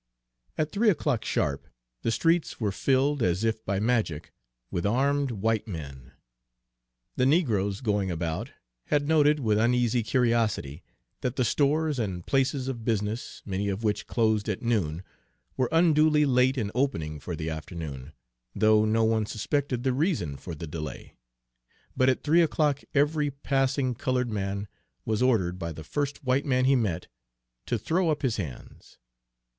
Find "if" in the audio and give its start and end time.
3.43-3.63